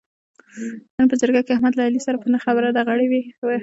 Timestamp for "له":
1.75-1.83